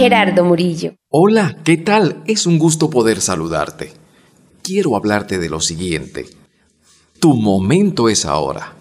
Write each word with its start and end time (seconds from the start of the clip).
Gerardo 0.00 0.46
Murillo. 0.46 0.94
Hola, 1.10 1.58
¿qué 1.62 1.76
tal? 1.76 2.22
Es 2.26 2.46
un 2.46 2.58
gusto 2.58 2.88
poder 2.88 3.20
saludarte. 3.20 3.92
Quiero 4.62 4.96
hablarte 4.96 5.38
de 5.38 5.50
lo 5.50 5.60
siguiente. 5.60 6.26
Tu 7.18 7.34
momento 7.34 8.08
es 8.08 8.24
ahora. 8.24 8.76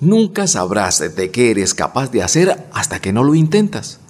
Nunca 0.00 0.46
sabrás 0.46 1.14
de 1.14 1.30
qué 1.30 1.50
eres 1.50 1.74
capaz 1.74 2.10
de 2.10 2.22
hacer 2.22 2.68
hasta 2.72 3.00
que 3.00 3.12
no 3.12 3.22
lo 3.22 3.34
intentas. 3.34 4.00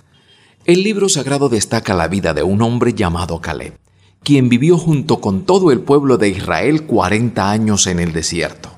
El 0.66 0.84
libro 0.84 1.08
sagrado 1.08 1.48
destaca 1.48 1.94
la 1.94 2.06
vida 2.06 2.32
de 2.32 2.44
un 2.44 2.62
hombre 2.62 2.94
llamado 2.94 3.40
Caleb, 3.40 3.76
quien 4.22 4.48
vivió 4.48 4.78
junto 4.78 5.20
con 5.20 5.46
todo 5.46 5.72
el 5.72 5.80
pueblo 5.80 6.16
de 6.16 6.28
Israel 6.28 6.84
40 6.86 7.50
años 7.50 7.88
en 7.88 7.98
el 7.98 8.12
desierto. 8.12 8.70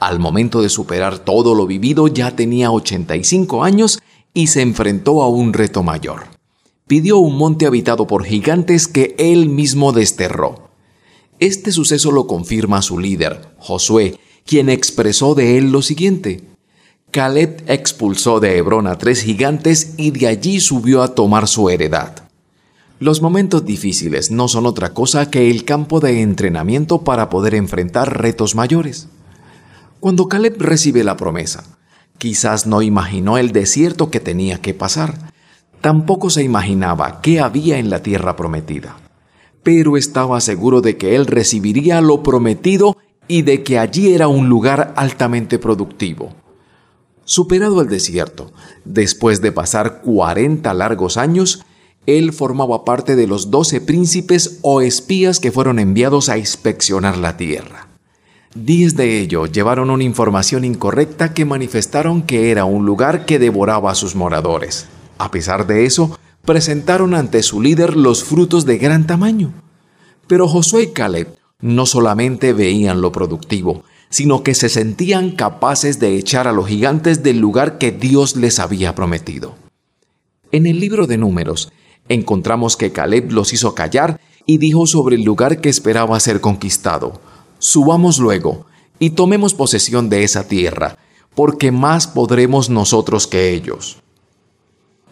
Al 0.00 0.18
momento 0.18 0.60
de 0.60 0.68
superar 0.68 1.18
todo 1.18 1.54
lo 1.54 1.66
vivido 1.66 2.08
ya 2.08 2.36
tenía 2.36 2.70
85 2.70 3.64
años 3.64 4.00
y 4.34 4.48
se 4.48 4.60
enfrentó 4.60 5.22
a 5.22 5.30
un 5.30 5.54
reto 5.54 5.82
mayor. 5.82 6.39
Pidió 6.90 7.18
un 7.18 7.36
monte 7.36 7.66
habitado 7.66 8.08
por 8.08 8.24
gigantes 8.24 8.88
que 8.88 9.14
él 9.16 9.48
mismo 9.48 9.92
desterró. 9.92 10.70
Este 11.38 11.70
suceso 11.70 12.10
lo 12.10 12.26
confirma 12.26 12.82
su 12.82 12.98
líder, 12.98 13.54
Josué, 13.58 14.18
quien 14.44 14.68
expresó 14.68 15.36
de 15.36 15.56
él 15.56 15.70
lo 15.70 15.82
siguiente. 15.82 16.42
Caleb 17.12 17.62
expulsó 17.68 18.40
de 18.40 18.56
Hebrón 18.56 18.88
a 18.88 18.98
tres 18.98 19.22
gigantes 19.22 19.94
y 19.98 20.10
de 20.10 20.26
allí 20.26 20.58
subió 20.58 21.04
a 21.04 21.14
tomar 21.14 21.46
su 21.46 21.70
heredad. 21.70 22.24
Los 22.98 23.22
momentos 23.22 23.64
difíciles 23.64 24.32
no 24.32 24.48
son 24.48 24.66
otra 24.66 24.92
cosa 24.92 25.30
que 25.30 25.48
el 25.48 25.64
campo 25.64 26.00
de 26.00 26.22
entrenamiento 26.22 27.02
para 27.02 27.30
poder 27.30 27.54
enfrentar 27.54 28.20
retos 28.20 28.56
mayores. 28.56 29.06
Cuando 30.00 30.26
Caleb 30.26 30.56
recibe 30.58 31.04
la 31.04 31.16
promesa, 31.16 31.62
quizás 32.18 32.66
no 32.66 32.82
imaginó 32.82 33.38
el 33.38 33.52
desierto 33.52 34.10
que 34.10 34.18
tenía 34.18 34.60
que 34.60 34.74
pasar. 34.74 35.29
Tampoco 35.80 36.28
se 36.28 36.42
imaginaba 36.42 37.20
qué 37.22 37.40
había 37.40 37.78
en 37.78 37.88
la 37.88 38.02
tierra 38.02 38.36
prometida. 38.36 38.96
Pero 39.62 39.96
estaba 39.96 40.40
seguro 40.40 40.80
de 40.82 40.96
que 40.96 41.16
él 41.16 41.26
recibiría 41.26 42.00
lo 42.00 42.22
prometido 42.22 42.96
y 43.28 43.42
de 43.42 43.62
que 43.62 43.78
allí 43.78 44.12
era 44.12 44.28
un 44.28 44.48
lugar 44.48 44.92
altamente 44.96 45.58
productivo. 45.58 46.34
Superado 47.24 47.80
el 47.80 47.88
desierto, 47.88 48.52
después 48.84 49.40
de 49.40 49.52
pasar 49.52 50.02
40 50.02 50.74
largos 50.74 51.16
años, 51.16 51.64
él 52.06 52.32
formaba 52.32 52.84
parte 52.84 53.14
de 53.14 53.26
los 53.26 53.50
doce 53.50 53.80
príncipes 53.80 54.58
o 54.62 54.80
espías 54.80 55.38
que 55.38 55.52
fueron 55.52 55.78
enviados 55.78 56.28
a 56.28 56.38
inspeccionar 56.38 57.16
la 57.16 57.36
tierra. 57.36 57.86
Diez 58.54 58.96
de 58.96 59.20
ellos 59.20 59.52
llevaron 59.52 59.90
una 59.90 60.02
información 60.02 60.64
incorrecta 60.64 61.32
que 61.32 61.44
manifestaron 61.44 62.22
que 62.22 62.50
era 62.50 62.64
un 62.64 62.84
lugar 62.84 63.24
que 63.26 63.38
devoraba 63.38 63.92
a 63.92 63.94
sus 63.94 64.16
moradores. 64.16 64.88
A 65.20 65.30
pesar 65.30 65.66
de 65.66 65.84
eso, 65.84 66.18
presentaron 66.46 67.12
ante 67.14 67.42
su 67.42 67.60
líder 67.60 67.94
los 67.94 68.24
frutos 68.24 68.64
de 68.64 68.78
gran 68.78 69.06
tamaño. 69.06 69.52
Pero 70.26 70.48
Josué 70.48 70.84
y 70.84 70.92
Caleb 70.92 71.36
no 71.60 71.84
solamente 71.84 72.54
veían 72.54 73.02
lo 73.02 73.12
productivo, 73.12 73.84
sino 74.08 74.42
que 74.42 74.54
se 74.54 74.70
sentían 74.70 75.32
capaces 75.32 76.00
de 76.00 76.16
echar 76.16 76.48
a 76.48 76.52
los 76.52 76.68
gigantes 76.68 77.22
del 77.22 77.38
lugar 77.38 77.76
que 77.76 77.92
Dios 77.92 78.34
les 78.34 78.58
había 78.58 78.94
prometido. 78.94 79.56
En 80.52 80.66
el 80.66 80.80
libro 80.80 81.06
de 81.06 81.18
números 81.18 81.70
encontramos 82.08 82.78
que 82.78 82.90
Caleb 82.90 83.30
los 83.30 83.52
hizo 83.52 83.74
callar 83.74 84.18
y 84.46 84.56
dijo 84.56 84.86
sobre 84.86 85.16
el 85.16 85.22
lugar 85.22 85.60
que 85.60 85.68
esperaba 85.68 86.18
ser 86.18 86.40
conquistado. 86.40 87.20
Subamos 87.58 88.18
luego 88.18 88.64
y 88.98 89.10
tomemos 89.10 89.52
posesión 89.52 90.08
de 90.08 90.24
esa 90.24 90.48
tierra, 90.48 90.96
porque 91.34 91.72
más 91.72 92.06
podremos 92.06 92.70
nosotros 92.70 93.26
que 93.26 93.52
ellos. 93.52 93.98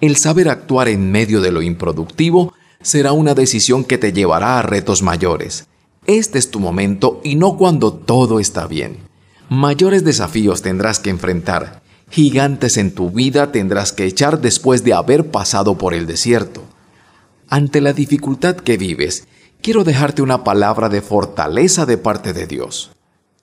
El 0.01 0.17
saber 0.17 0.49
actuar 0.49 0.89
en 0.89 1.11
medio 1.11 1.41
de 1.41 1.51
lo 1.51 1.61
improductivo 1.61 2.53
será 2.81 3.13
una 3.13 3.35
decisión 3.35 3.85
que 3.85 3.99
te 3.99 4.13
llevará 4.13 4.59
a 4.59 4.63
retos 4.63 5.03
mayores. 5.03 5.67
Este 6.07 6.39
es 6.39 6.51
tu 6.51 6.61
momento 6.61 7.21
y 7.25 7.35
no 7.35 7.57
cuando 7.57 7.93
todo 7.93 8.39
está 8.39 8.69
bien. 8.69 8.99
Mayores 9.49 10.05
desafíos 10.05 10.63
tendrás 10.63 11.01
que 11.01 11.11
enfrentar. 11.11 11.83
Gigantes 12.11 12.77
en 12.77 12.95
tu 12.95 13.11
vida 13.11 13.51
tendrás 13.51 13.93
que 13.93 14.05
echar 14.05 14.41
después 14.41 14.85
de 14.85 14.95
haber 14.95 15.31
pasado 15.31 15.77
por 15.77 15.95
el 15.95 16.07
desierto. 16.07 16.63
Ante 17.49 17.81
la 17.81 17.93
dificultad 17.93 18.57
que 18.57 18.77
vives, 18.77 19.27
quiero 19.63 19.83
dejarte 19.83 20.23
una 20.23 20.45
palabra 20.45 20.89
de 20.89 21.03
fortaleza 21.03 21.87
de 21.87 21.99
parte 21.99 22.33
de 22.33 22.47
Dios. 22.47 22.93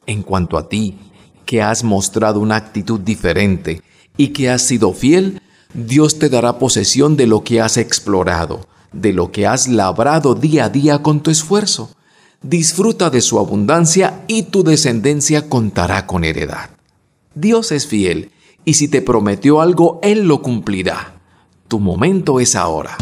En 0.05 0.23
cuanto 0.23 0.57
a 0.57 0.69
ti, 0.69 0.97
que 1.45 1.61
has 1.61 1.83
mostrado 1.83 2.39
una 2.39 2.55
actitud 2.55 2.99
diferente 2.99 3.81
y 4.15 4.29
que 4.29 4.49
has 4.49 4.61
sido 4.61 4.93
fiel, 4.93 5.41
Dios 5.75 6.19
te 6.19 6.29
dará 6.29 6.57
posesión 6.57 7.17
de 7.17 7.27
lo 7.27 7.43
que 7.43 7.59
has 7.59 7.75
explorado, 7.75 8.65
de 8.93 9.11
lo 9.11 9.33
que 9.33 9.45
has 9.45 9.67
labrado 9.67 10.33
día 10.33 10.65
a 10.65 10.69
día 10.69 11.01
con 11.01 11.19
tu 11.19 11.31
esfuerzo. 11.31 11.89
Disfruta 12.41 13.09
de 13.09 13.19
su 13.19 13.39
abundancia 13.39 14.23
y 14.27 14.43
tu 14.43 14.63
descendencia 14.63 15.49
contará 15.49 16.07
con 16.07 16.23
heredad. 16.23 16.69
Dios 17.33 17.73
es 17.73 17.87
fiel 17.87 18.31
y 18.63 18.75
si 18.75 18.87
te 18.87 19.01
prometió 19.01 19.59
algo, 19.59 19.99
Él 20.01 20.27
lo 20.29 20.41
cumplirá. 20.41 21.15
Tu 21.67 21.81
momento 21.81 22.39
es 22.39 22.55
ahora. 22.55 22.95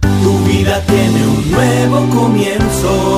Tu 0.00 0.38
vida 0.44 0.84
tiene 0.86 1.26
un 1.26 1.50
nuevo 1.50 2.08
comienzo. 2.10 3.13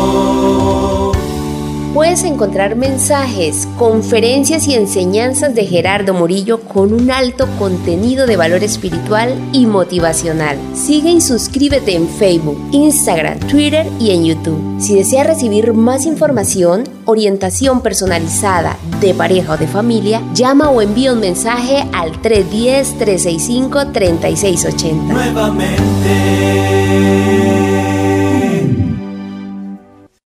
Puedes 1.96 2.22
encontrar 2.24 2.76
mensajes, 2.76 3.66
conferencias 3.78 4.68
y 4.68 4.74
enseñanzas 4.74 5.54
de 5.54 5.64
Gerardo 5.64 6.12
Murillo 6.12 6.60
con 6.60 6.92
un 6.92 7.10
alto 7.10 7.48
contenido 7.58 8.26
de 8.26 8.36
valor 8.36 8.62
espiritual 8.62 9.34
y 9.54 9.64
motivacional. 9.64 10.58
Sigue 10.74 11.12
y 11.12 11.22
suscríbete 11.22 11.96
en 11.96 12.06
Facebook, 12.06 12.58
Instagram, 12.70 13.38
Twitter 13.38 13.86
y 13.98 14.10
en 14.10 14.26
YouTube. 14.26 14.78
Si 14.78 14.94
deseas 14.94 15.26
recibir 15.26 15.72
más 15.72 16.04
información, 16.04 16.84
orientación 17.06 17.80
personalizada 17.80 18.76
de 19.00 19.14
pareja 19.14 19.54
o 19.54 19.56
de 19.56 19.66
familia, 19.66 20.20
llama 20.34 20.68
o 20.68 20.82
envía 20.82 21.14
un 21.14 21.20
mensaje 21.20 21.82
al 21.94 22.20
310-365-3680. 22.20 24.92
Nuevamente. 24.92 25.76